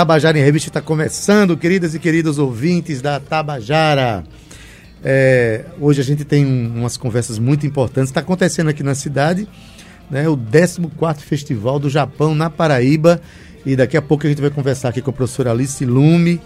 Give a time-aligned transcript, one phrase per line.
[0.00, 4.24] Tabajara em Revista está começando, queridas e queridos ouvintes da Tabajara.
[5.02, 8.10] É, hoje a gente tem um- umas conversas muito importantes.
[8.10, 9.48] Está acontecendo aqui na cidade
[10.10, 13.22] né, o 14 Festival do Japão na Paraíba.
[13.64, 16.42] E daqui a pouco a gente vai conversar aqui com a professora Alice Lume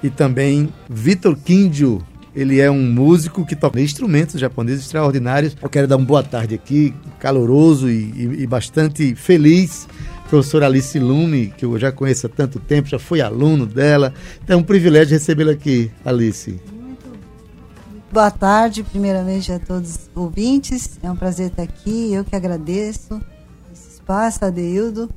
[0.00, 2.00] e também Vitor Kindio.
[2.32, 5.56] Ele é um músico que toca instrumentos japoneses extraordinários.
[5.60, 9.88] Eu quero dar uma boa tarde aqui, caloroso e, e- e bastante feliz.
[10.34, 14.12] Professora Alice Lume, que eu já conheço há tanto tempo, já fui aluno dela.
[14.42, 16.60] Então é um privilégio recebê-la aqui, Alice.
[18.12, 20.98] Boa tarde, primeiramente a todos os ouvintes.
[21.04, 22.12] É um prazer estar aqui.
[22.12, 23.22] Eu que agradeço
[23.72, 25.08] esse espaço, Adeildo,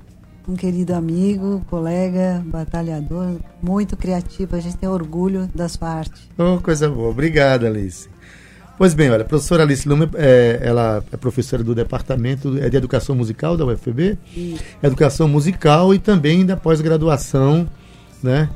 [0.47, 4.55] um querido amigo, colega, batalhador, muito criativo.
[4.55, 6.29] A gente tem orgulho da sua arte.
[6.37, 7.09] Oh, coisa boa.
[7.09, 8.07] Obrigado, Alice.
[8.77, 12.77] Pois bem, olha, a professora Alice Lume, é, ela é professora do Departamento é de
[12.77, 14.19] Educação Musical da UFB,
[14.83, 17.67] Educação Musical e também da pós-graduação,
[18.21, 18.47] né?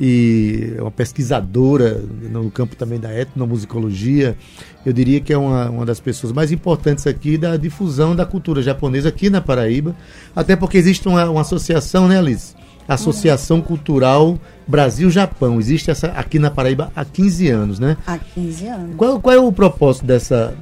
[0.00, 4.36] E é uma pesquisadora no campo também da etnomusicologia.
[4.84, 8.62] Eu diria que é uma, uma das pessoas mais importantes aqui da difusão da cultura
[8.62, 9.94] japonesa aqui na Paraíba,
[10.34, 12.56] até porque existe uma, uma associação, né, Alice?
[12.94, 15.58] Associação Cultural Brasil-Japão.
[15.58, 17.96] Existe essa aqui na Paraíba há 15 anos, né?
[18.06, 18.96] Há 15 anos.
[18.96, 20.54] Qual, qual é o propósito dessa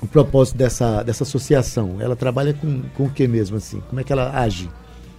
[0.00, 1.96] o propósito dessa, dessa associação?
[2.00, 3.80] Ela trabalha com, com o que mesmo assim?
[3.88, 4.70] Como é que ela age?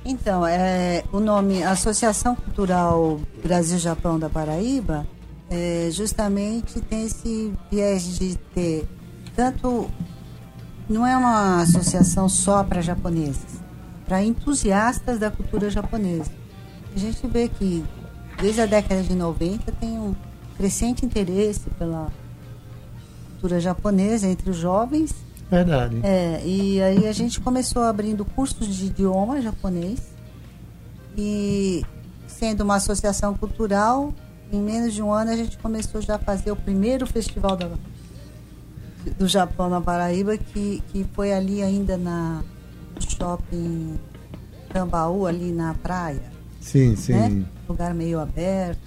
[0.04, 5.06] Então, é, o nome Associação Cultural Brasil-Japão da Paraíba
[5.50, 8.88] é, justamente tem esse viés de ter
[9.36, 9.90] tanto.
[10.88, 13.60] Não é uma associação só para japoneses,
[14.06, 16.32] para entusiastas da cultura japonesa.
[16.96, 17.84] A gente vê que
[18.42, 20.16] desde a década de 90 tem um
[20.58, 22.12] crescente interesse pela
[23.32, 25.14] cultura japonesa entre os jovens
[25.52, 26.00] Verdade.
[26.04, 30.00] é, e aí a gente começou abrindo cursos de idioma japonês
[31.18, 31.84] e
[32.28, 34.14] sendo uma associação cultural,
[34.52, 37.70] em menos de um ano a gente começou já a fazer o primeiro festival da-
[39.18, 42.44] do Japão na Paraíba, que, que foi ali ainda na
[43.00, 44.00] shopping
[44.70, 47.14] Tambaú, ali na praia, Sim, sim.
[47.14, 47.46] né?
[47.68, 48.80] Lugar meio aberto.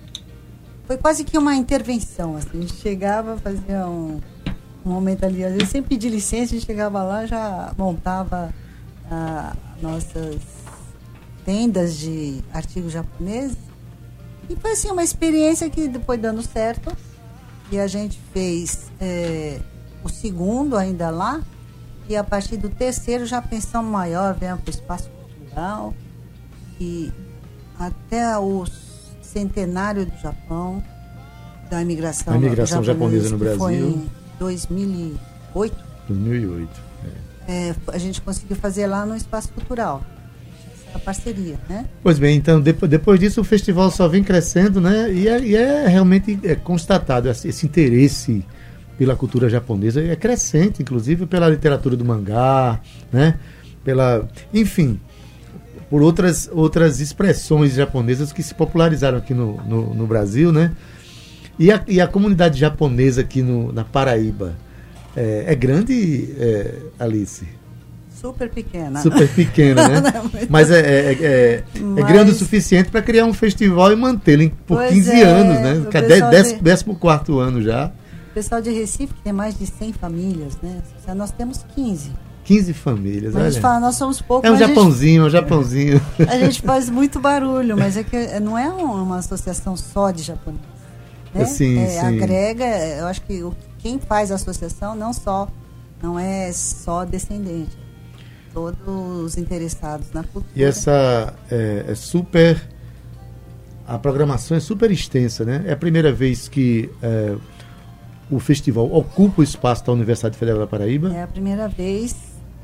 [0.87, 4.21] Foi quase que uma intervenção, assim, a gente chegava, fazia um,
[4.85, 8.55] um momento ali, às vezes sem pedir licença, a gente chegava lá, já montava
[9.11, 10.41] ah, nossas
[11.45, 13.57] tendas de artigos japoneses.
[14.51, 16.95] E foi assim, uma experiência que depois dando certo.
[17.71, 19.61] E a gente fez eh,
[20.03, 21.43] o segundo ainda lá.
[22.09, 25.95] E a partir do terceiro já pensamos maior, viemos para o espaço cultural.
[26.81, 27.13] E
[27.79, 28.65] até o
[29.21, 30.83] centenário do Japão,
[31.71, 33.89] da imigração, imigração japonesa no que Foi Brasil.
[33.89, 35.77] em 2008.
[36.09, 36.89] 2008.
[37.47, 40.03] É, a gente conseguiu fazer lá no espaço cultural.
[40.95, 41.87] A parceria, né?
[42.03, 45.13] Pois bem, então depois, depois disso o festival só vem crescendo, né?
[45.13, 48.45] E é, e é realmente é constatado esse, esse interesse
[48.99, 52.81] pela cultura japonesa é crescente, inclusive pela literatura do mangá,
[53.13, 53.39] né?
[53.85, 55.01] Pela, enfim,
[55.89, 60.73] por outras outras expressões japonesas que se popularizaram aqui no, no, no Brasil, né?
[61.59, 64.55] E a, e a comunidade japonesa aqui no, na Paraíba
[65.17, 67.47] é, é grande, é, Alice?
[68.21, 69.01] Super pequena.
[69.01, 70.03] super pequena, né?
[70.51, 74.51] Mas é, é, é, é Mas- grande o suficiente para criar um festival e mantê-lo
[74.67, 75.85] por Pois 15 é, anos, né?
[75.87, 77.93] o Que é pessoal dez- de- décimo quarto ano já.
[78.39, 80.81] O pessoal de Recife, que tem mais de 100 famílias, né?
[81.17, 82.13] Nós temos 15.
[82.45, 85.29] 15 famílias, A gente fala, nós somos poucos, É um a gente- Japãozinho, é um
[85.31, 86.01] Japãozinho.
[86.29, 90.23] A gente faz muito barulho, mas é que não é um- uma associação só de
[90.23, 90.65] japoneses.
[91.35, 91.45] Né?
[91.47, 91.99] Sim, É, sim.
[92.23, 93.45] Agrega, eu acho que
[93.81, 95.49] quem faz a associação não só
[96.01, 97.77] não é só descendente,
[98.55, 100.47] todos os interessados na cultura.
[100.55, 102.63] E essa é, é super.
[103.85, 105.65] A programação é super extensa, né?
[105.67, 107.35] É a primeira vez que é,
[108.31, 111.13] o festival ocupa o espaço da Universidade Federal da Paraíba.
[111.15, 112.15] É a primeira vez,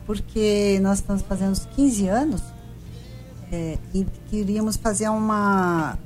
[0.06, 2.42] porque nós estamos fazendo os 15 anos
[3.50, 5.98] é, e queríamos fazer uma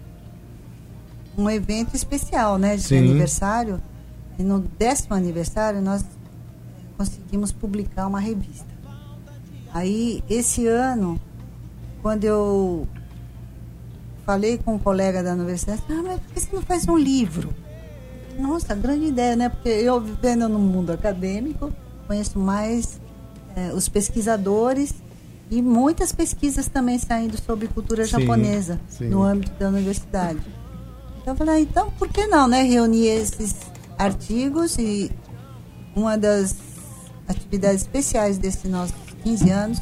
[1.36, 2.98] um evento especial, né, de Sim.
[2.98, 3.80] aniversário.
[4.38, 6.04] E no décimo aniversário nós
[6.96, 8.66] conseguimos publicar uma revista.
[9.72, 11.20] Aí esse ano
[12.02, 12.86] quando eu
[14.24, 17.54] falei com um colega da universidade, ah, mas por que você não faz um livro?
[18.38, 19.48] Nossa, grande ideia, né?
[19.48, 21.72] Porque eu vivendo no mundo acadêmico,
[22.06, 23.00] conheço mais
[23.56, 24.94] eh, os pesquisadores
[25.50, 29.08] e muitas pesquisas também saindo sobre cultura Sim, japonesa sim.
[29.08, 30.40] no âmbito da universidade.
[31.20, 32.62] Então eu falei, ah, então por que não, né?
[32.62, 33.56] Reunir esses
[33.98, 35.10] artigos e
[35.96, 36.56] uma das
[37.26, 38.94] atividades especiais desses nossos
[39.24, 39.78] 15 anos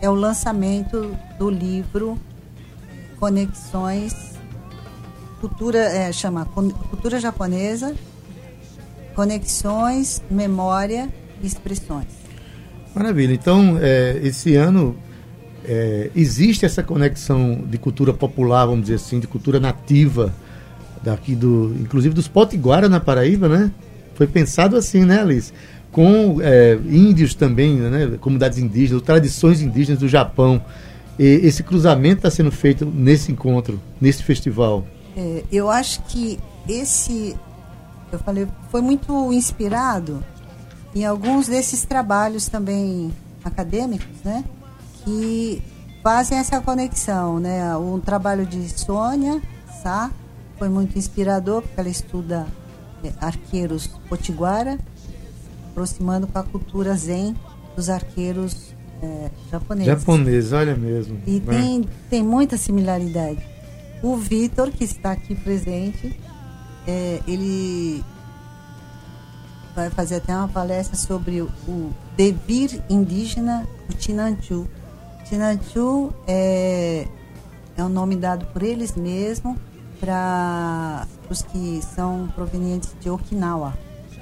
[0.00, 2.18] é o lançamento do livro
[3.18, 4.37] Conexões
[5.40, 7.94] Cultura, é, chama Cultura Japonesa,
[9.14, 11.08] Conexões, Memória
[11.42, 12.06] e Expressões.
[12.94, 13.32] Maravilha.
[13.32, 14.96] Então, é, esse ano
[15.64, 20.34] é, existe essa conexão de cultura popular, vamos dizer assim, de cultura nativa
[21.02, 23.70] daqui do, inclusive dos potiguara na Paraíba, né?
[24.14, 25.52] Foi pensado assim, né, Alice?
[25.92, 28.18] Com é, índios também, né?
[28.20, 30.60] Comunidades indígenas, tradições indígenas do Japão.
[31.18, 34.84] E esse cruzamento está sendo feito nesse encontro, nesse festival.
[35.18, 36.38] É, eu acho que
[36.68, 37.36] esse,
[38.12, 40.24] eu falei, foi muito inspirado
[40.94, 43.12] em alguns desses trabalhos também
[43.44, 44.44] acadêmicos, né?
[45.02, 45.60] Que
[46.04, 47.76] fazem essa conexão, né?
[47.76, 49.42] Um trabalho de Sônia
[49.82, 50.12] Sá
[50.56, 52.46] foi muito inspirador, porque ela estuda
[53.02, 54.78] é, arqueiros potiguara,
[55.70, 57.36] aproximando com a cultura zen
[57.74, 58.72] dos arqueiros
[59.02, 59.86] é, japoneses.
[59.86, 61.20] Japonês, olha mesmo.
[61.26, 61.58] E né?
[61.58, 63.57] tem, tem muita similaridade.
[64.02, 66.18] O Vitor, que está aqui presente,
[66.86, 68.04] é, ele
[69.74, 74.66] vai fazer até uma palestra sobre o, o devir indígena do Tinanchu.
[75.24, 77.06] Tinanchu é,
[77.76, 79.56] é um nome dado por eles mesmos
[80.00, 83.76] para os que são provenientes de Okinawa,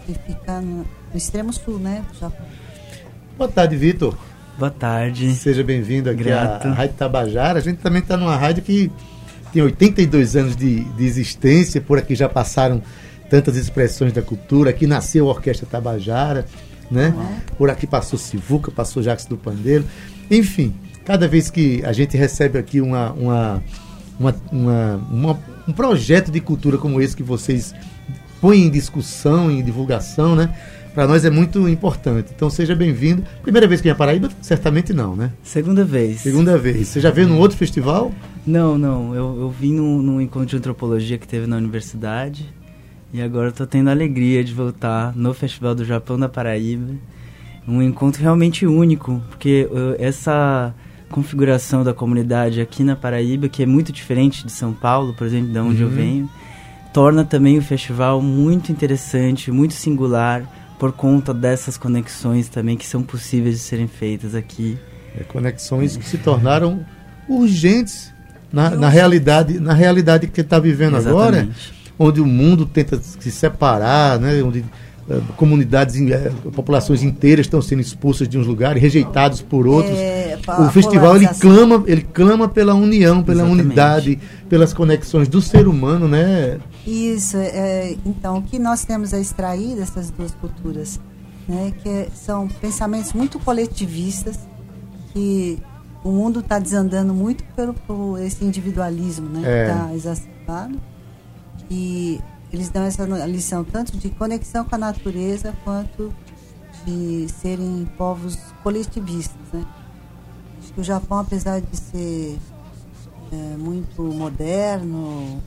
[0.05, 2.47] que fica no, no extremo sul, né, do Japão.
[3.37, 4.17] Boa tarde, Vitor.
[4.59, 5.35] Boa tarde.
[5.35, 6.67] Seja bem-vindo aqui Grato.
[6.69, 7.59] à Rádio Tabajara.
[7.59, 8.91] A gente também está numa rádio que
[9.57, 11.81] tem 82 anos de, de existência.
[11.81, 12.83] Por aqui já passaram
[13.31, 14.69] tantas expressões da cultura.
[14.69, 16.45] Aqui nasceu a Orquestra Tabajara,
[16.91, 17.15] né?
[17.57, 19.85] Por aqui passou Sivuca, passou Jacques do Pandeiro.
[20.31, 20.75] Enfim,
[21.07, 23.63] cada vez que a gente recebe aqui uma, uma,
[24.21, 27.75] uma, uma- uma- um projeto de cultura como esse que vocês
[28.41, 30.55] põem em discussão, em divulgação, né?
[30.97, 32.33] Para nós é muito importante.
[32.35, 33.23] Então seja bem-vindo.
[33.43, 34.31] Primeira vez que vem a Paraíba?
[34.41, 35.31] Certamente não, né?
[35.43, 36.23] Segunda vez.
[36.23, 36.89] Segunda vez.
[36.89, 38.11] Você já veio num outro festival?
[38.47, 39.15] Não, não.
[39.15, 42.51] Eu, eu vim num, num encontro de antropologia que teve na universidade.
[43.13, 46.95] E agora eu tô tendo a alegria de voltar no Festival do Japão da Paraíba.
[47.69, 50.75] Um encontro realmente único, porque uh, essa
[51.11, 55.53] configuração da comunidade aqui na Paraíba, que é muito diferente de São Paulo, por exemplo,
[55.53, 55.95] de onde eu Uhum.
[55.95, 56.31] venho,
[56.95, 60.43] torna também o festival muito interessante, muito singular,
[60.79, 64.79] por conta dessas conexões também que são possíveis de serem feitas aqui.
[65.19, 66.85] É, conexões que se tornaram
[67.29, 68.13] urgentes
[68.53, 71.75] na, na realidade, na realidade que está vivendo agora, Exatamente.
[71.99, 74.43] onde o mundo tenta se separar, né?
[74.43, 74.65] onde
[75.09, 79.97] eh, comunidades, eh, populações inteiras estão sendo expulsas de uns lugares, rejeitados por outros.
[79.97, 83.67] É, o festival ele clama, ele clama pela união, pela Exatamente.
[83.67, 84.19] unidade,
[84.49, 86.59] pelas conexões do ser humano, né?
[86.87, 91.01] Isso, é, então, o que nós temos a extrair dessas duas culturas,
[91.49, 94.39] né, que é- são pensamentos muito coletivistas,
[95.13, 95.59] que
[96.05, 99.65] o mundo está desandando muito pelo, por esse individualismo, né, É.
[99.67, 100.81] que está exacerbado,
[101.69, 102.21] e
[102.53, 106.13] eles dão essa lição tanto de conexão com a natureza, quanto
[106.85, 109.65] de serem povos coletivistas, né.
[110.63, 112.39] Acho que o Japão, apesar de ser
[113.33, 115.43] é, muito moderno,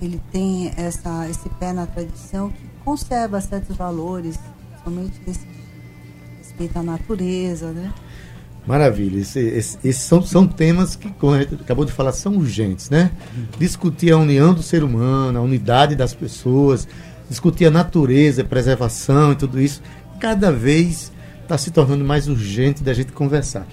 [0.00, 4.38] ele tem essa, esse pé na tradição que conserva certos valores,
[4.84, 5.46] somente desse
[6.38, 7.92] respeito à natureza, né?
[8.66, 9.20] Maravilha.
[9.20, 12.90] Esse- esse- esses são, são temas que, como a gente acabou de falar, são urgentes,
[12.90, 13.10] né?
[13.58, 16.86] Discutir a união do ser humano, a unidade das pessoas,
[17.30, 19.80] discutir a natureza, a preservação e tudo isso,
[20.20, 21.12] cada vez
[21.42, 23.66] está se tornando mais urgente da gente conversar.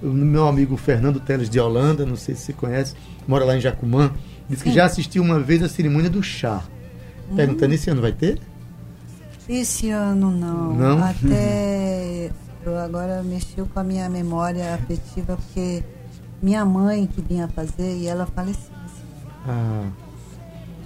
[0.00, 2.94] O meu amigo Fernando Teles de Holanda, não sei se você conhece,
[3.26, 4.12] mora lá em Jacumã,
[4.48, 6.62] disse que já assistiu uma vez a cerimônia do chá.
[7.34, 8.38] Perguntando, esse ano vai ter?
[9.48, 10.74] Esse ano não.
[10.74, 11.04] Não?
[11.04, 12.30] Até
[12.64, 15.82] eu agora mexeu com a minha memória afetiva, porque
[16.42, 18.72] minha mãe que vinha fazer e ela faleceu.
[18.84, 19.02] assim.
[19.48, 19.88] Ah,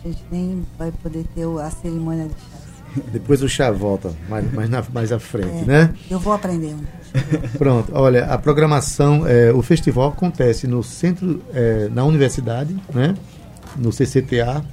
[0.04, 3.02] A gente nem vai poder ter a cerimônia de chá.
[3.12, 5.94] depois o chá volta, mais, mais, na- mais à frente, É, né?
[6.10, 6.86] Eu vou aprendendo.
[7.58, 13.14] Pronto, olha, a programação, é, o festival acontece no centro, é, na universidade, né?
[13.76, 14.64] No CCTA,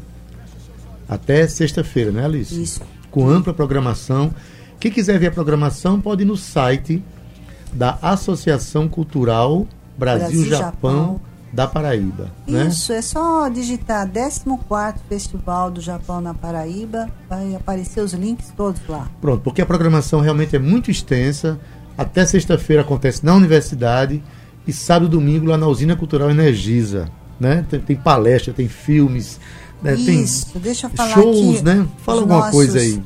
[1.07, 2.61] até sexta-feira, né, Alice?
[2.61, 2.81] Isso.
[3.09, 4.33] Com ampla programação.
[4.79, 7.03] Quem quiser ver a programação pode ir no site
[7.73, 11.19] da Associação Cultural Brasil-Japão
[11.51, 12.29] da Paraíba.
[12.45, 12.67] Né?
[12.67, 18.81] Isso, é só digitar 14 Festival do Japão na Paraíba, vai aparecer os links todos
[18.87, 19.09] lá.
[19.21, 21.59] Pronto, porque a programação realmente é muito extensa.
[21.97, 24.21] Até sexta-feira acontece na universidade
[24.67, 27.09] e sábado e domingo lá na Usina Cultural Energisa.
[27.39, 27.65] Né?
[27.70, 29.39] Tem, tem palestra, tem filmes,
[29.82, 29.94] né?
[29.96, 31.88] Isso, tem deixa eu falar shows, né?
[32.00, 33.01] Fala alguma nossos- coisa aí.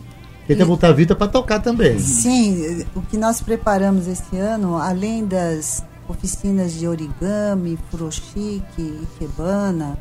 [0.48, 1.98] Tem que botar a Vita para tocar também.
[2.00, 9.98] Sim, o que nós preparamos esse ano, além das oficinas de origami, furoshiki, ikebana,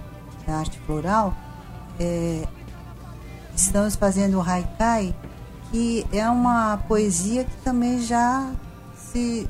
[0.49, 1.37] é arte floral,
[2.01, 2.43] é,
[3.55, 5.15] estamos fazendo o haikai,
[5.71, 8.51] que é uma poesia que também já
[9.13, 9.49] se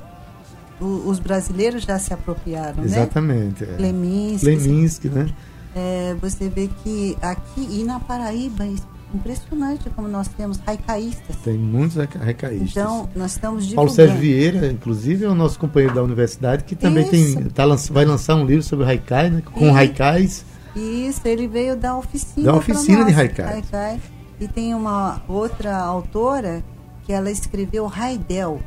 [0.81, 2.85] o- os brasileiros já se apropriaram, né?
[2.85, 3.65] Exatamente.
[3.65, 3.77] É.
[3.79, 5.29] Leminski, né?
[5.75, 8.73] é, você vê que aqui e na Paraíba, é
[9.15, 11.37] impressionante como nós temos haikaístas.
[11.45, 12.71] Tem muitos recaístas.
[12.71, 13.93] Então, nós estamos Paulo divulgando.
[13.95, 17.11] Sérgio Vieira, inclusive, é o nosso companheiro da universidade, que também Isso.
[17.11, 19.43] tem, tá, vai lançar um livro sobre haikai, né?
[19.53, 19.77] Com Isso.
[19.77, 20.45] haikais.
[20.77, 22.53] Isso, ele veio da oficina.
[22.53, 24.01] Da oficina de nós, haikai.
[24.41, 26.63] E tem uma outra autora
[27.05, 28.61] que ela escreveu Raidel.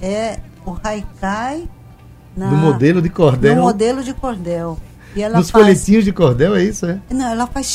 [0.00, 1.68] É o haikai
[2.36, 3.56] na, No modelo de cordel.
[3.56, 4.78] no modelo de cordel.
[5.14, 6.98] E ela Nos faz, folhetinhos de cordel, é isso, é?
[7.10, 7.66] Não, ela faz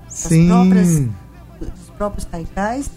[0.00, 0.88] das próprias,
[1.60, 2.90] dos próprios haikais.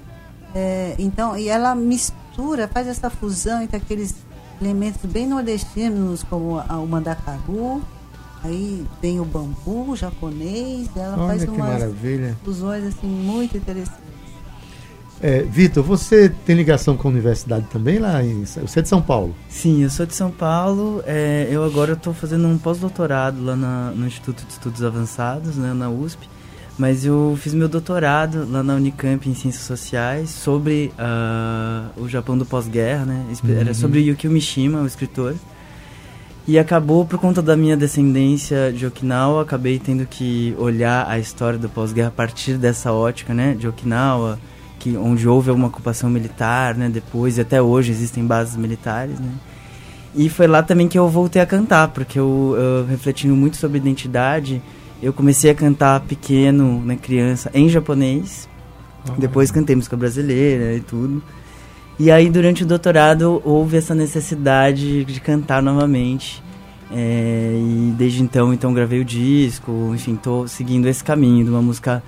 [0.56, 4.16] É, então, e ela mistura, faz essa fusão entre aqueles
[4.60, 7.84] elementos bem nordestinos, como a- o mandacaru,
[8.44, 12.38] aí vem o bambu japonês, ela Olha faz umas maravilha.
[12.44, 14.06] fusões assim muito interessantes.
[15.22, 18.44] É, Vitor, você tem ligação com a universidade também lá em.
[18.46, 19.34] Você é de São Paulo?
[19.50, 21.02] Sim, eu sou de São Paulo.
[21.08, 25.74] é, eu agora estou fazendo um pós-doutorado lá na- no Instituto de Estudos Avançados, né,
[25.74, 26.28] na USP.
[26.78, 32.38] Mas eu fiz meu doutorado lá na Unicamp em Ciências Sociais sobre ah, o Japão
[32.38, 33.26] do pós-guerra, né?
[33.32, 33.60] espe- Uhum.
[33.60, 35.36] Era sobre Yukio Mishima, o escritor.
[36.46, 41.58] E acabou, por conta da minha descendência de Okinawa, acabei tendo que olhar a história
[41.58, 43.56] do pós-guerra a partir dessa ótica, né?
[43.58, 44.38] De Okinawa,
[44.86, 46.88] que, onde houve uma ocupação militar, né?
[46.89, 49.32] Depois, e até hoje existem bases militares, né?
[50.13, 53.80] E foi lá também que eu voltei a cantar, porque eu, eu refletindo muito sobre
[53.80, 54.62] identidade,
[55.01, 58.48] eu comecei a cantar pequeno, né, criança, em japonês.
[59.18, 61.22] Depois cantei música brasileira e tudo.
[62.00, 66.44] E aí, durante o doutorado, houve essa necessidade de cantar novamente.
[66.92, 71.62] É, e desde então, então gravei o disco, enfim, tô seguindo esse caminho de uma
[71.62, 72.04] música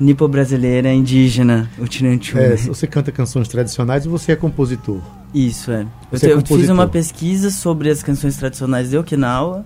[0.00, 2.38] nipo-brasileira indígena, o Tiranchu.
[2.38, 5.00] É, você canta canções tradicionais e você é compositor.
[5.34, 5.82] Isso, é.
[5.82, 5.88] Eu,
[6.18, 6.74] Você te- é eu fiz compositor.
[6.74, 9.64] uma pesquisa sobre as canções tradicionais de Okinawa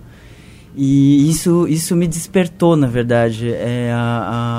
[0.75, 3.99] e isso, isso me despertou, na verdade, é a,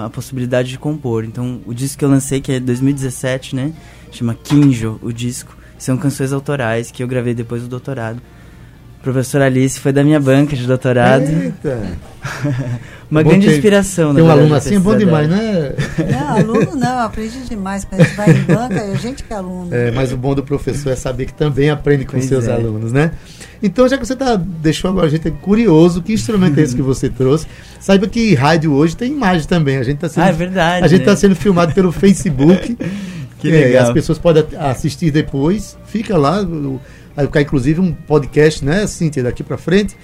[0.02, 1.24] a, a possibilidade de compor.
[1.24, 3.72] Então, o disco que eu lancei, que é 2017, né?
[4.12, 5.56] Chama Kinjo, o disco.
[5.76, 8.22] São canções autorais que eu gravei depois do doutorado.
[9.04, 11.22] Professora Alice foi da minha banca de doutorado.
[11.24, 11.78] Eita!
[13.10, 15.72] Uma Bom grande ter- inspiração, Tem um verdade, aluno assim, é bom demais, né?
[16.10, 17.84] Não, aluno não, aprendi demais.
[17.84, 19.68] Quando a gente vai em banca, é a gente que é aluno.
[19.72, 22.52] É, mas o bom do professor é saber que também aprende com Pois seus é.
[22.52, 23.12] alunos, né?
[23.62, 26.82] Então, já que você tá, deixou agora a gente curioso, que instrumento é esse que
[26.82, 27.46] você trouxe?
[27.78, 29.76] Saiba que rádio hoje tem imagem também.
[29.76, 31.04] A gente está sendo, Ah, é verdade, a gente né?
[31.04, 32.76] tá sendo filmado pelo Facebook.
[33.38, 33.84] Que É, legal.
[33.84, 35.76] as pessoas podem assistir depois.
[35.84, 36.40] Fica lá.
[36.42, 36.80] o-
[37.14, 39.96] Vai ficar inclusive um podcast, né, Cíntia, daqui para frente.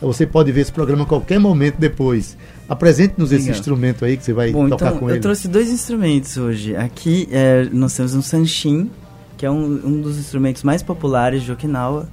[0.00, 2.36] Você pode ver esse programa a qualquer momento depois.
[2.68, 5.20] Apresente-nos esse instrumento aí que você vai Bom, tocar então com eu ele.
[5.20, 6.76] trouxe dois instrumentos hoje.
[6.76, 8.90] Aqui é, nós temos um sanshin,
[9.36, 12.08] que é um, um dos instrumentos mais populares de Okinawa.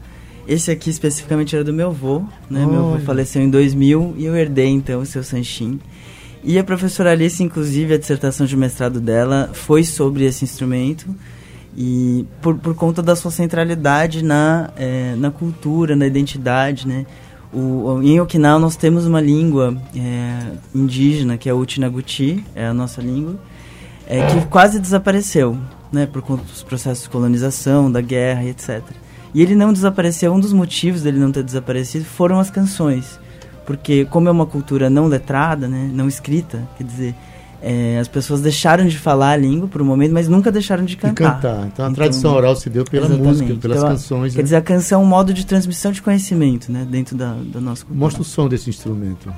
[0.47, 2.65] Esse aqui especificamente era do meu avô, né?
[2.65, 5.79] Meu avô faleceu em 2000 e eu herdei então o seu sanshin.
[6.43, 11.07] E a professora Alice, inclusive, a dissertação de mestrado dela foi sobre esse instrumento
[11.77, 17.05] e por, por conta da sua centralidade na, eh, na cultura, na identidade, né?
[17.53, 22.73] O, em Okinawa nós temos uma língua eh, indígena, que é o Utinaguti, é a
[22.73, 23.35] nossa língua,
[24.07, 25.57] eh, que quase desapareceu,
[25.91, 26.05] né?
[26.05, 28.81] Por conta dos processos de colonização, da guerra etc.
[29.33, 33.19] E ele não desapareceu, um dos motivos dele não ter desaparecido foram as canções.
[33.65, 35.89] Porque como é uma cultura não letrada, né?
[35.93, 37.15] Não escrita, quer dizer...
[37.67, 40.95] eh, as pessoas deixaram de falar a língua por um momento, mas nunca deixaram de
[40.95, 41.41] cantar.
[41.41, 41.65] cantar.
[41.65, 43.27] Então a tradição oral se deu pela Exatamente.
[43.27, 44.33] música, pelas Então, canções.
[44.33, 44.43] Quer né?
[44.43, 46.85] dizer, a canção é um modo de transmissão de conhecimento, né?
[46.87, 47.99] Dentro da, da nossa cultura.
[47.99, 49.33] Mostra o som desse instrumento.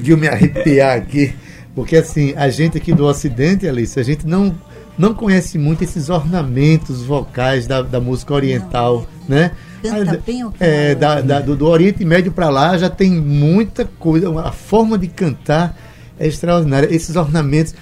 [0.00, 1.34] Conseguiu me arrepiar aqui,
[1.74, 4.54] porque assim, a gente aqui do Ocidente, Alice, a gente não,
[4.96, 9.52] não conhece muito esses ornamentos vocais da, da música oriental, né?
[9.82, 11.00] Canta bem o é, não.
[11.00, 15.06] da, da- do, do Oriente Médio para lá já tem muita coisa, a forma de
[15.08, 15.76] cantar
[16.18, 16.88] é extraordinária.
[16.94, 17.74] Esses ornamentos.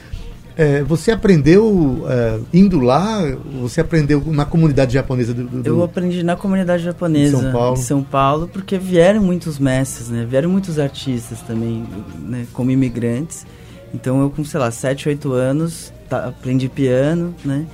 [0.59, 3.21] É, você aprendeu é, indo lá?
[3.63, 7.79] Você aprendeu na comunidade japonesa do, do- Eu aprendi na comunidade japonesa Em São Paulo.
[7.79, 10.27] em São Paulo, porque vieram muitos mestres, né?
[10.29, 11.85] Vieram muitos artistas também,
[12.21, 12.47] né?
[12.53, 13.47] Como imigrantes.
[13.95, 17.65] Então eu com, sei lá, 7, 8 anos, tá- aprendi piano, né?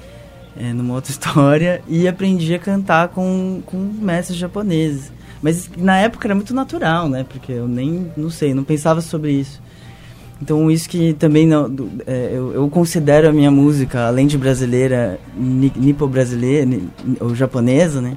[0.57, 5.11] É, numa outra história, e aprendi a cantar com, com mestres japoneses.
[5.43, 7.25] Mas na época era muito natural, né?
[7.29, 9.61] Porque eu nem, não sei, não pensava sobre isso.
[10.43, 14.37] Então isso que também não, do- é, eu, eu considero a minha música, além de
[14.37, 16.88] brasileira, ni- nipo-brasileira, ni-
[17.21, 18.17] ou japonesa, né?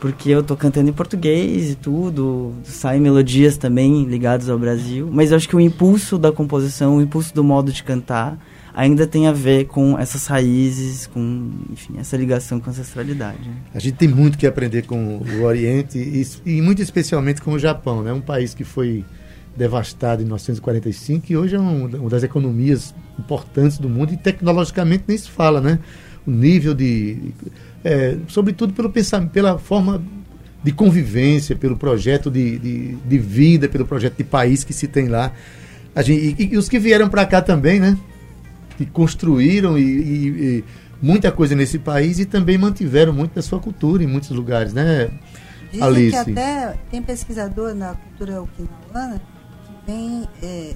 [0.00, 5.08] Porque eu tô cantando em português e tudo, saem melodias também ligadas ao Brasil.
[5.12, 8.38] Mas eu acho que o impulso da composição, o impulso do modo de cantar,
[8.74, 13.46] ainda tem a ver com essas raízes, com, enfim, essa ligação com a ancestralidade.
[13.46, 13.54] né?
[13.74, 17.58] A gente tem muito que aprender com o Oriente e, e muito especialmente com o
[17.58, 18.10] Japão, né?
[18.10, 19.04] Um país que foi
[19.56, 25.04] devastado em 1945 e hoje é um- uma das economias importantes do mundo e tecnologicamente
[25.06, 25.78] nem se fala, né?
[26.26, 27.32] O nível de,
[27.84, 30.02] é, sobretudo pelo pensamento, pela forma
[30.62, 35.08] de convivência, pelo projeto de, de, de vida, pelo projeto de país que se tem
[35.08, 35.32] lá.
[35.94, 37.96] A gente, e, e os que vieram para cá também, né?
[38.76, 40.64] Que construíram e, e- e
[41.02, 45.10] muita coisa nesse país e também mantiveram muito da sua cultura em muitos lugares, né?
[45.72, 46.24] Dizem Alice.
[46.24, 49.20] que até tem pesquisador na cultura okinawana
[49.86, 50.74] vem é,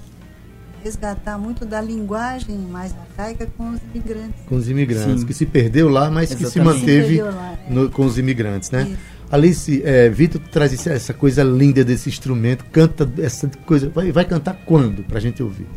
[0.83, 4.41] resgatar muito da linguagem mais arcaica com os imigrantes.
[4.47, 5.25] Com os imigrantes, Sim.
[5.25, 6.79] que se perdeu lá, mas que se Exatamente.
[6.81, 7.73] manteve Se lá, é.
[7.73, 8.83] no- com os imigrantes, né?
[8.89, 9.15] Isso.
[9.31, 14.53] Alice, é, Vitor traz essa coisa linda desse instrumento, canta essa coisa, vai, vai cantar
[14.65, 15.67] quando pra gente ouvir?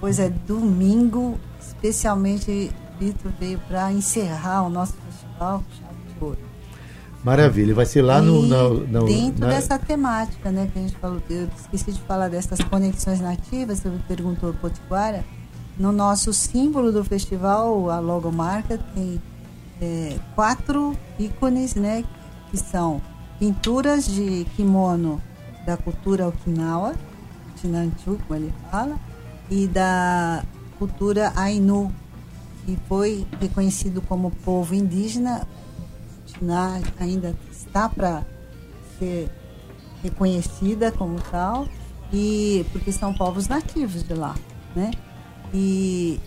[0.00, 5.64] Pois é, domingo, especialmente, Vitor veio para encerrar o nosso festival
[7.24, 8.68] Maravilha, vai ser lá no, E na-
[9.00, 12.60] na- dentro na- dessa temática, né, que a gente falou, eu esqueci de falar dessas
[12.60, 15.24] conexões nativas, você me perguntou Potiguara,
[15.78, 19.20] no nosso símbolo do festival, a logomarca, tem
[19.82, 22.04] é, quatro ícones, né,
[22.50, 23.00] que são
[23.40, 25.20] pinturas de kimono
[25.66, 26.94] da cultura Okinawa,
[27.60, 28.96] Chinanchu, como ele fala,
[29.50, 30.44] e da
[30.78, 31.90] cultura Ainu,
[32.64, 35.46] que foi reconhecido como povo indígena
[36.98, 38.24] Ainda está para
[38.98, 39.30] ser
[40.02, 41.66] reconhecida como tal
[42.12, 44.34] e porque são povos nativos de lá,
[44.76, 44.90] né?
[45.52, 46.20] E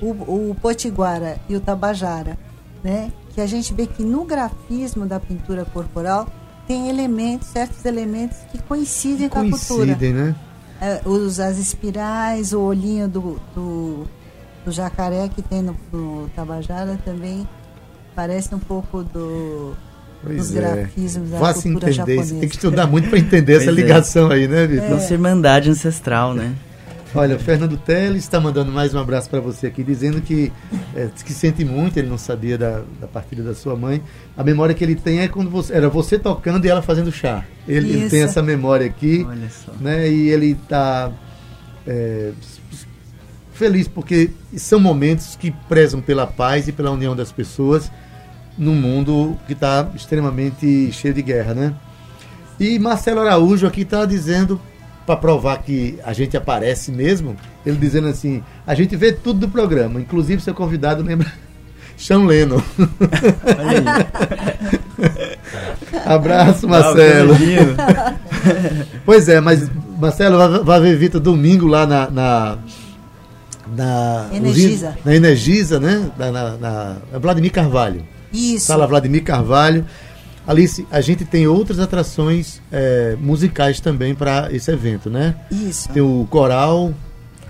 [0.00, 2.38] o, o potiguara e o tabajara,
[2.82, 3.12] né?
[3.30, 6.26] Que a gente vê que no grafismo da pintura corporal
[6.66, 9.86] tem elementos, certos elementos que coincidem com a cultura.
[9.86, 10.34] coincidem, né?
[10.80, 14.08] É, os, as espirais, o olhinho do, do,
[14.64, 17.46] do jacaré que tem no, no Tabajara também
[18.14, 19.74] parece um pouco do,
[20.22, 20.60] Pois dos é.
[20.60, 22.34] grafismos da Vá se cultura entender, japonesa.
[22.34, 23.72] você tem que estudar muito para entender essa é.
[23.72, 24.90] ligação aí, né, Vitor?
[24.90, 26.54] Nossa irmandade ancestral, né?
[27.14, 30.50] Olha, o Fernando Teles está mandando mais um abraço para você aqui, dizendo que,
[30.94, 34.02] é, que sente muito, ele não sabia da, da partida da sua mãe.
[34.34, 37.44] A memória que ele tem é quando você, era você tocando e ela fazendo chá.
[37.68, 39.72] Ele, ele tem essa memória aqui, Olha só.
[39.78, 40.08] né?
[40.08, 41.12] E ele está
[43.52, 47.90] feliz porque são momentos que prezam pela paz e pela união das pessoas
[48.56, 51.74] num mundo que está extremamente cheio de guerra, né?
[52.60, 54.60] E Marcelo Araújo aqui está dizendo,
[55.06, 59.48] para provar que a gente aparece mesmo, ele dizendo assim: a gente vê tudo do
[59.48, 61.30] programa, inclusive seu convidado lembra
[61.96, 62.46] Sean aí.
[66.04, 67.34] Abraço, Marcelo.
[69.04, 72.10] Pois é, mas Marcelo vai, vai ver Vitor domingo lá na.
[72.10, 72.58] na
[73.76, 74.98] na Energisa.
[75.04, 76.10] Na Energisa, né?
[76.18, 78.02] Na, na, na Vladimir Carvalho.
[78.32, 78.66] Isso.
[78.66, 79.84] Sala Vladimir Carvalho.
[80.46, 85.36] Alice, a gente tem outras atrações é, musicais também para esse evento, né?
[85.50, 85.88] Isso.
[85.90, 86.92] Tem o coral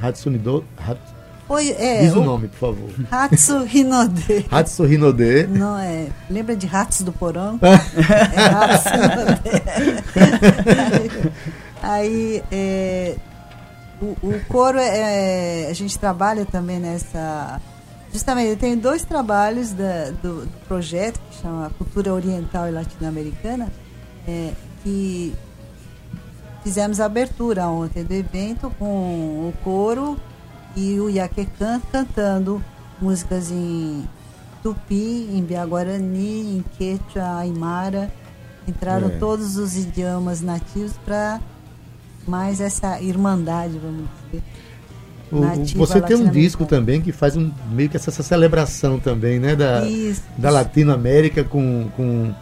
[0.00, 0.64] Hatsunido.
[0.76, 0.98] Hat,
[1.46, 2.90] Foi, é, diz o o nome, por favor.
[3.10, 4.46] Hatsu Hinode.
[4.50, 5.46] Hatsu Hinode.
[5.46, 6.08] Não é.
[6.28, 7.58] Lembra de Ratos do Porão?
[7.62, 9.40] é Hatsu Hinode.
[11.82, 13.16] Aí, é,
[14.00, 17.60] o, o coro, é, a gente trabalha também nessa
[18.12, 23.72] Justamente, eu tenho dois trabalhos da, do, do, projeto que chama Cultura Oriental e Latino-Americana,
[24.28, 25.34] é, que
[26.62, 30.20] fizemos a abertura ontem do evento com o coro
[30.76, 32.62] e o Iaquecan cantando
[33.00, 34.06] músicas em
[34.62, 38.12] Tupi, em Biaguarani, em Quechua, Aymara.
[38.68, 39.18] Entraram é.
[39.18, 41.40] todos os idiomas nativos para
[42.26, 44.42] mais essa irmandade, vamos dizer.
[45.32, 49.56] O, você tem um disco também que faz um, meio que essa, celebração também, né?
[49.56, 50.22] Da, Isso.
[50.36, 52.34] da Latinoamérica com, com,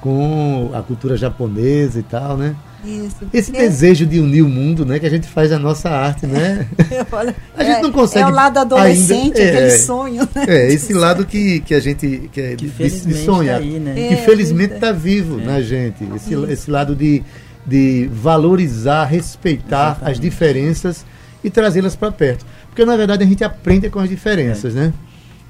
[0.00, 2.56] com a cultura japonesa e tal, né?
[2.82, 4.98] Isso, Esse desejo de unir o mundo, né?
[4.98, 6.66] Que a gente faz a nossa arte, né?
[7.54, 8.24] a gente é, não consegue.
[8.24, 10.44] É o lado adolescente, ainda, aquele é, sonho, né?
[10.48, 13.58] É, esse lado que, que a gente que é que de, de sonhar.
[13.58, 13.92] Tá aí, né?
[13.94, 16.02] Que é, felizmente está vivo na gente.
[16.14, 17.22] Esse, esse lado de,
[17.66, 20.12] de valorizar, respeitar Exatamente.
[20.12, 21.04] as diferenças
[21.46, 22.44] e trazê-las para perto.
[22.66, 24.80] Porque na verdade a gente aprende com as diferenças, é.
[24.80, 24.94] né?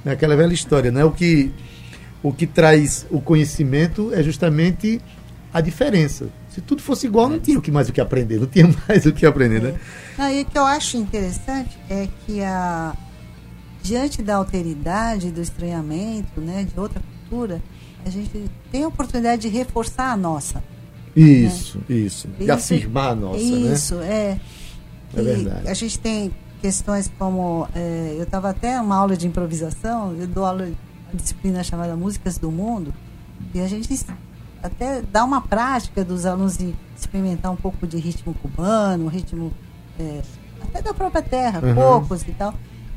[0.04, 1.02] É aquela velha história, né?
[1.04, 1.50] O que,
[2.22, 5.00] o que traz o conhecimento é justamente
[5.52, 6.28] a diferença.
[6.50, 9.06] Se tudo fosse igual, não tinha o que mais o que aprender, não tinha mais
[9.06, 9.74] o que aprender, né?
[10.18, 10.38] é.
[10.38, 12.94] e o que eu acho interessante é que a
[13.82, 17.62] diante da alteridade, do estranhamento, né, de outra cultura,
[18.04, 20.62] a gente tem a oportunidade de reforçar a nossa.
[21.14, 21.96] Isso, né?
[21.96, 22.28] isso.
[22.38, 23.72] De afirmar a nossa, isso, né?
[23.72, 24.40] Isso, é.
[25.20, 25.68] É verdade.
[25.68, 27.68] A gente tem questões como.
[27.74, 30.76] É, eu estava até uma aula de improvisação, eu dou aula de
[31.14, 32.92] disciplina chamada Músicas do Mundo,
[33.54, 33.88] e a gente
[34.62, 39.52] até dá uma prática dos alunos de experimentar um pouco de ritmo cubano, ritmo
[39.98, 40.22] é,
[40.62, 41.74] até da própria terra, uhum.
[41.74, 42.54] poucos e tal.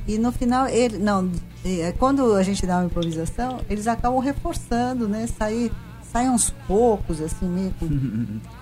[0.08, 1.30] E no final, ele, não,
[1.64, 5.28] é, quando a gente dá uma improvisação, eles acabam reforçando, né?
[5.28, 5.72] Sair
[6.12, 7.88] saem uns poucos, assim, meio com,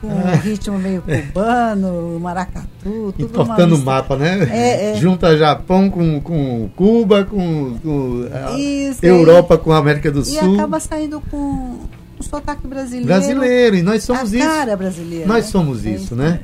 [0.01, 4.47] com um ritmo meio cubano, maracatu, tudo Entortando o mapa, né?
[4.51, 4.95] É, é.
[4.95, 9.57] Junta Japão com, com Cuba, com, com Isso, Europa é.
[9.57, 10.55] com a América do e Sul.
[10.55, 13.07] E acaba saindo com um sotaque brasileiro.
[13.07, 14.47] Brasileiro, e nós somos a isso.
[14.47, 15.25] Cara brasileira.
[15.25, 15.51] Nós né?
[15.51, 16.41] somos é isso, né?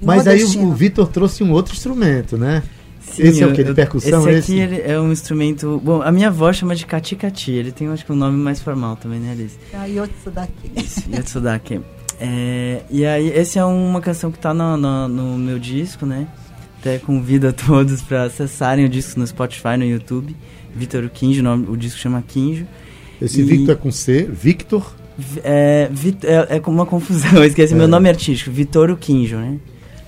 [0.00, 2.62] Mas aí o, o Vitor trouxe um outro instrumento, né?
[3.14, 3.62] Sim, esse é o que?
[3.62, 4.28] De percussão?
[4.28, 4.82] Esse aqui esse?
[4.82, 5.80] é um instrumento.
[5.82, 7.52] Bom, a minha avó chama de Katikati.
[7.52, 9.56] Ele tem, acho que, um nome mais formal também, né, Alice?
[9.72, 10.72] Ah, Yotsudaki.
[10.76, 11.80] Isso, Yotsudaki.
[12.20, 16.26] É, e aí, essa é uma canção que tá no, no, no meu disco, né?
[16.80, 20.34] Até convido a todos para acessarem o disco no Spotify, no YouTube.
[20.74, 22.66] Vitor Quinjo, o, nome, o disco chama Quinjo.
[23.22, 23.44] Esse e...
[23.44, 24.94] Victor é com C, Victor?
[25.44, 25.88] É,
[26.24, 27.76] é, é com uma confusão, eu esqueci é.
[27.76, 29.58] meu nome artístico, Vitor Quinjo, né?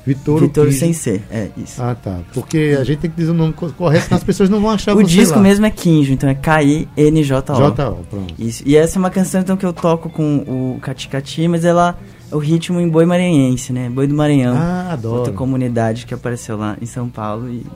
[0.07, 1.83] Vitor Vitor sem ser, é isso.
[1.83, 2.21] Ah, tá.
[2.33, 4.95] Porque a gente tem que dizer o nome correto, senão as pessoas não vão achar
[4.97, 5.43] O disco lá.
[5.43, 7.57] mesmo é Kinjo, então é K-I-N-J-O.
[7.57, 8.35] J-O, pronto.
[8.39, 8.63] Isso.
[8.65, 10.37] E essa é uma canção então que eu toco com
[10.77, 11.99] o Caticati, mas ela
[12.31, 13.89] o ritmo em boi maranhense, né?
[13.89, 14.57] Boi do Maranhão.
[14.57, 15.17] Ah, adoro.
[15.19, 17.67] Outra comunidade que apareceu lá em São Paulo e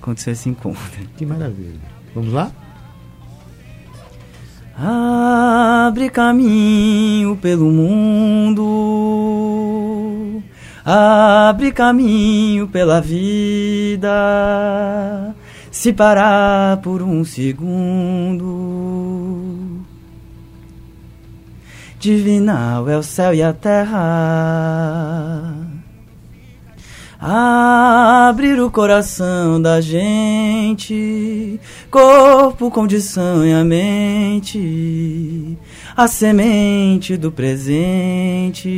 [0.00, 0.80] aconteceu esse encontro.
[1.16, 1.80] Que maravilha.
[2.14, 2.50] Vamos lá?
[4.78, 8.62] Abre caminho pelo mundo
[10.86, 14.08] abre caminho pela vida.
[15.72, 18.44] Se parar por um segundo,
[21.98, 23.96] divinal é o céu e a terra.
[27.18, 31.58] Abrir o coração da gente,
[31.90, 35.58] corpo, condição e a mente,
[35.96, 38.68] a semente do presente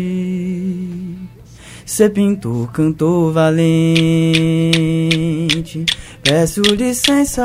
[1.89, 3.57] Cê pintor, cantor valente.
[6.23, 7.43] Peço licença,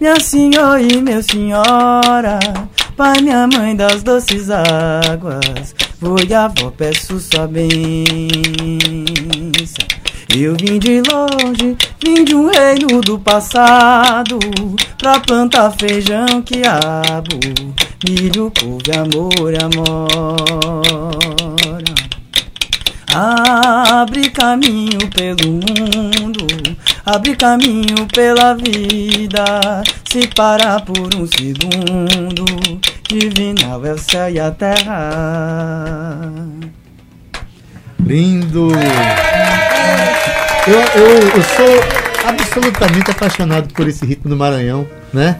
[0.00, 2.38] minha senhora e meu senhora.
[2.96, 5.74] Pai, minha mãe das doces águas.
[6.00, 7.76] Vou e avó, peço sua bênção.
[10.34, 14.38] Eu vim de longe, vim de um reino do passado
[14.98, 17.38] Pra plantar feijão, quiabo,
[18.08, 21.43] milho, couve, amor, amor
[23.16, 26.44] Abre caminho pelo mundo,
[27.06, 29.84] abre caminho pela vida.
[30.10, 32.44] Se parar por um segundo,
[33.08, 36.20] divinal é o céu e a terra.
[38.04, 38.72] Lindo!
[40.66, 45.38] Eu, eu, eu sou absolutamente apaixonado por esse ritmo do Maranhão, né?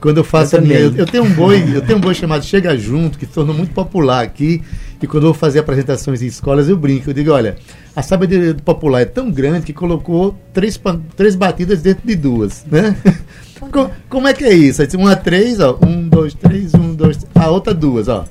[0.00, 0.78] Quando eu faço eu a minha.
[0.78, 3.56] Eu, eu, tenho um boi, eu tenho um boi chamado Chega Junto, que se tornou
[3.56, 4.62] muito popular aqui.
[5.00, 7.10] E quando eu vou fazer apresentações em escolas, eu brinco.
[7.10, 7.56] Eu digo, olha,
[7.94, 10.80] a sabedoria do popular é tão grande que colocou três,
[11.14, 12.96] três batidas dentro de duas, né?
[13.60, 14.82] como, como é que é isso?
[14.96, 15.78] Uma três, ó.
[15.82, 17.18] Um, dois, três, um, dois.
[17.34, 18.24] A outra duas, ó.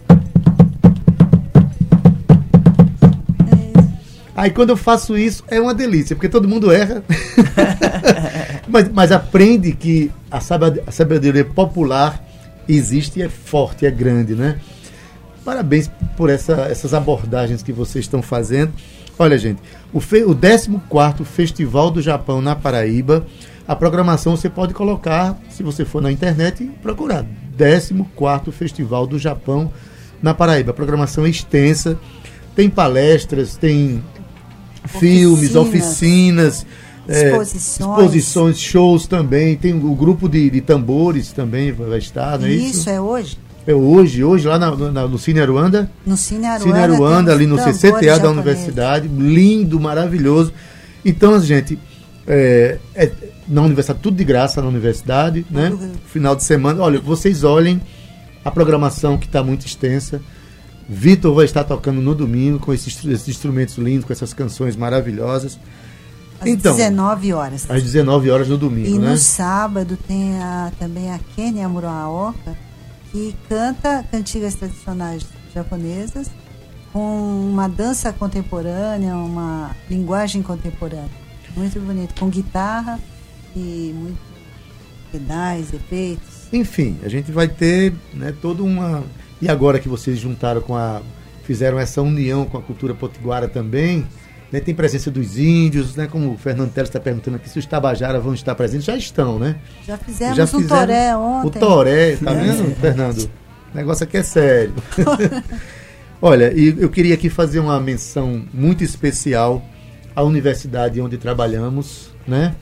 [4.35, 7.03] Aí quando eu faço isso, é uma delícia, porque todo mundo erra.
[8.67, 12.21] Mas, mas aprende que a sabedoria popular
[12.67, 14.59] existe e é forte, é grande, né?
[15.45, 18.73] Parabéns por essa, essas abordagens que vocês estão fazendo.
[19.17, 19.61] Olha, gente,
[19.93, 23.25] o, fe, o 14 Festival do Japão na Paraíba,
[23.67, 27.23] a programação você pode colocar, se você for na internet, e procurar.
[27.55, 29.71] 14 Festival do Japão
[30.21, 30.71] na Paraíba.
[30.71, 31.97] A programação é extensa,
[32.55, 34.03] tem palestras, tem
[34.99, 36.65] filmes, oficinas,
[37.07, 37.79] exposições.
[37.79, 39.55] É, exposições, shows também.
[39.55, 42.79] Tem o grupo de, de tambores também vai estar, não é isso?
[42.79, 43.44] Isso, é hoje?
[43.67, 45.89] É hoje, hoje lá na, na, no Cine Aruanda.
[46.05, 46.63] No Cine Aruanda.
[46.63, 49.07] Cine Aruanda, ali no CCTA da universidade.
[49.07, 50.53] Lindo, maravilhoso.
[51.03, 51.79] Então, gente,
[52.27, 53.11] é, é,
[53.47, 55.75] na universidade, tudo de graça na universidade, né?
[56.07, 56.81] Final de semana.
[56.81, 57.81] Olha, vocês olhem
[58.43, 60.21] a programação que está muito extensa.
[60.87, 65.59] Vitor vai estar tocando no domingo com esses, esses, instrumentos lindos, com essas canções maravilhosas.
[66.39, 67.65] Às então, 19 horas.
[67.69, 69.11] Às 19 horas no domingo, e né?
[69.11, 72.55] no sábado tem a, também a Kenia Muraoka,
[73.15, 76.29] que canta cantigas tradicionais japonesas
[76.91, 81.09] com uma dança contemporânea, uma linguagem contemporânea.
[81.55, 82.99] Muito bonito, com guitarra
[83.55, 84.19] e muito
[85.13, 86.49] pedais, efeitos.
[86.51, 89.01] Enfim, a gente vai ter né, toda uma.
[89.41, 91.01] E agora que vocês juntaram com a.
[91.45, 94.05] fizeram essa união com a cultura potiguara também,
[94.51, 97.65] né, tem presença dos índios, né, como o Fernando Teles está perguntando aqui, se os
[97.65, 99.55] Tabajara vão estar presentes, já estão, né?
[99.85, 101.47] Já fizemos Já o Toré ontem.
[101.47, 102.75] O Toré, tá vendo, é.
[102.75, 103.29] Fernando?
[103.73, 104.73] O negócio aqui é sério.
[106.21, 109.61] Olha, e eu queria aqui fazer uma menção muito especial
[110.15, 112.55] à universidade onde trabalhamos, né?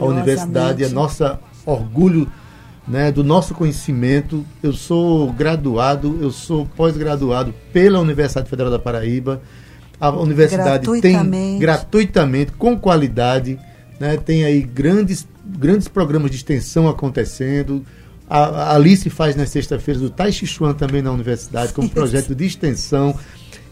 [0.00, 2.30] A universidade é nossa orgulho
[2.86, 4.44] né, do nosso conhecimento.
[4.62, 9.42] Eu sou graduado, eu sou pós-graduado pela Universidade Federal da Paraíba.
[10.00, 11.30] A universidade gratuitamente.
[11.30, 13.58] tem gratuitamente, com qualidade,
[13.98, 17.84] né, tem aí grandes, grandes programas de extensão acontecendo.
[18.28, 21.88] A, a Alice faz nas sexta-feiras o Tai Chi Chuan também na universidade, com um
[21.88, 23.18] projeto de extensão.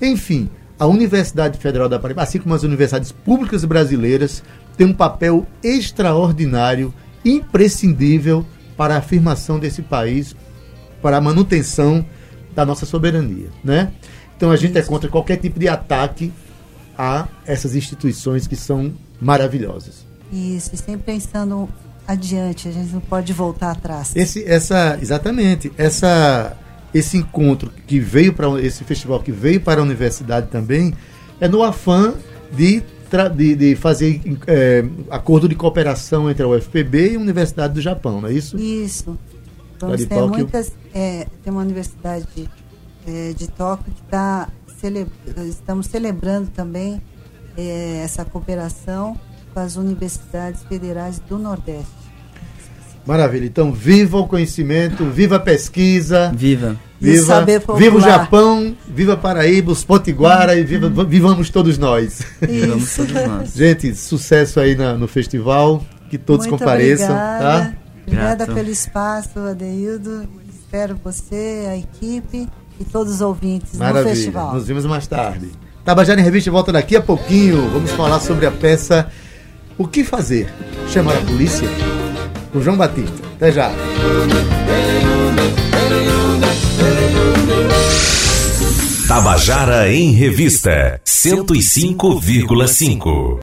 [0.01, 4.43] Enfim, a Universidade Federal da Paraíba, assim como as universidades públicas brasileiras,
[4.77, 6.93] tem um papel extraordinário,
[7.25, 8.45] imprescindível
[8.77, 10.35] para a afirmação desse país,
[11.01, 12.05] para a manutenção
[12.55, 13.93] da nossa soberania, né?
[14.43, 16.33] Então a gente é contra qualquer tipo de ataque
[16.99, 20.05] a essas instituições que são maravilhosas.
[20.33, 21.69] Isso, e sempre pensando
[22.09, 24.11] adiante, a gente não pode voltar atrás.
[24.17, 26.57] Esse, essa, exatamente, essa,
[26.93, 30.93] esse encontro que veio para esse festival que veio para a universidade também
[31.41, 32.13] é no afã
[32.51, 32.83] de,
[33.37, 38.21] de, de fazer é, acordo de cooperação entre a UFPB e a Universidade do Japão,
[38.21, 38.59] não é isso?
[38.59, 39.17] Isso.
[39.79, 42.27] Vamos ter muitas, é, tem uma universidade
[43.07, 44.49] é, de Tóquio que está
[44.81, 45.07] cele
[45.49, 47.01] estamos celebrando também
[47.57, 49.19] é, essa cooperação
[49.55, 52.03] com as universidades federais do Nordeste.
[53.07, 53.47] Maravilha.
[53.47, 56.33] Então, viva o conhecimento, viva a pesquisa.
[56.35, 56.77] Viva.
[57.01, 57.45] Viva,
[57.77, 62.23] viva o Japão, viva Paraíba, os Potiguara e viva, vivamos todos nós.
[62.41, 63.55] Vivamos todos nós.
[63.57, 67.09] Gente, sucesso aí na, no festival, que todos Muito compareçam.
[67.09, 67.17] Tá?
[67.17, 67.77] Obrigada, tá?
[68.07, 70.29] obrigada pelo espaço, Adeildo.
[70.49, 72.49] Espero você, a equipe
[72.81, 74.05] e todos os ouvintes Maravilha.
[74.05, 74.55] no festival.
[74.55, 75.51] Nos vemos mais tarde.
[75.85, 77.69] Tabajara em Revista volta daqui a pouquinho.
[77.71, 79.09] Vamos falar sobre a peça
[79.77, 80.53] O que fazer?
[80.89, 81.69] Chamar a polícia?
[82.53, 83.27] Com João Batista.
[83.37, 83.71] Até já.
[89.09, 93.41] Tabajara em Revista 105,5